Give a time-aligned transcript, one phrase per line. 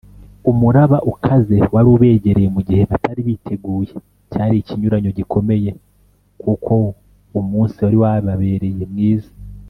[0.51, 3.93] umuraba ukaze wari ubegereye, mu gihe batari biteguye
[4.31, 5.69] cyari ikinyuranyo gikomeye,
[6.41, 6.73] kuko
[7.39, 9.29] umunsi wari wababereye mwiza;